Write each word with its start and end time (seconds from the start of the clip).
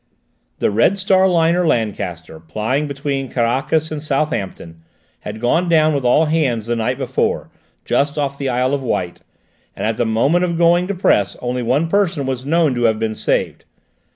The 0.57 0.71
Red 0.71 0.97
Star 0.97 1.27
liner 1.27 1.67
Lancaster, 1.67 2.39
plying 2.39 2.87
between 2.87 3.29
Caracas 3.29 3.91
and 3.91 4.01
Southampton, 4.01 4.81
had 5.19 5.39
gone 5.39 5.69
down 5.69 5.93
with 5.93 6.03
all 6.03 6.25
hands 6.25 6.65
the 6.65 6.75
night 6.75 6.97
before, 6.97 7.51
just 7.85 8.17
off 8.17 8.39
the 8.39 8.49
Isle 8.49 8.73
of 8.73 8.81
Wight, 8.81 9.21
and 9.75 9.85
at 9.85 9.97
the 9.97 10.05
moment 10.07 10.43
of 10.43 10.57
going 10.57 10.87
to 10.87 10.95
press 10.95 11.37
only 11.39 11.61
one 11.61 11.87
person 11.87 12.25
was 12.25 12.47
known 12.47 12.73
to 12.73 12.85
have 12.85 12.97
been 12.97 13.13
saved. 13.13 13.63